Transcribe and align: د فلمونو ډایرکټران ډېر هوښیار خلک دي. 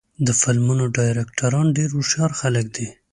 د 0.25 0.29
فلمونو 0.41 0.83
ډایرکټران 0.95 1.65
ډېر 1.77 1.89
هوښیار 1.95 2.31
خلک 2.39 2.65
دي. 2.75 2.87